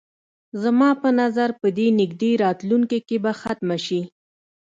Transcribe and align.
زما 0.61 0.89
په 1.01 1.09
نظر 1.21 1.49
په 1.61 1.67
دې 1.77 1.87
نږدې 1.99 2.31
راتلونکي 2.43 2.99
کې 3.07 3.17
به 3.23 3.31
ختمه 3.41 3.77
شي. 3.85 4.01